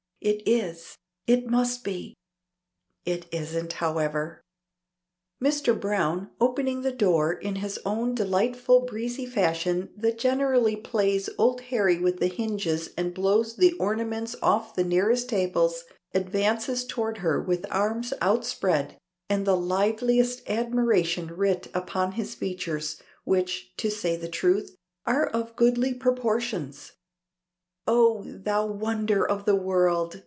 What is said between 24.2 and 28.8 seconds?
truth, are of goodly proportions. "Oh! Thou